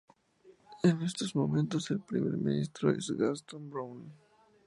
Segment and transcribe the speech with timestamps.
[0.81, 4.11] En estos momentos el primer ministro es Gaston Browne.